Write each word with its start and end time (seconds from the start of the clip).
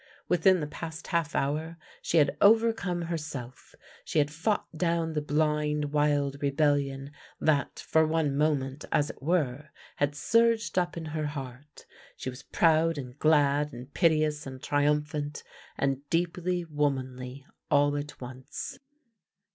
Within 0.27 0.61
the 0.61 0.67
past 0.67 1.05
half 1.05 1.35
hour 1.35 1.77
she 2.01 2.17
had 2.17 2.35
overcome 2.41 3.03
her 3.03 3.19
self, 3.19 3.75
she 4.03 4.17
had 4.17 4.31
fought 4.31 4.65
down 4.75 5.13
the 5.13 5.21
blind 5.21 5.91
wild 5.93 6.41
rebellion 6.41 7.11
that, 7.39 7.77
for 7.87 8.07
one 8.07 8.35
moment, 8.35 8.83
as 8.91 9.11
it 9.11 9.21
were, 9.21 9.69
had 9.97 10.15
surged 10.15 10.79
up 10.79 10.97
in 10.97 11.05
her 11.13 11.27
heart. 11.27 11.85
She 12.17 12.31
was 12.31 12.41
proud 12.41 12.97
and 12.97 13.19
glad, 13.19 13.73
and 13.73 13.93
piteous 13.93 14.47
and 14.47 14.59
triumphant, 14.63 15.43
and 15.77 16.01
deeply 16.09 16.65
womanly 16.65 17.45
all 17.69 17.95
at 17.95 18.19
once. 18.19 18.79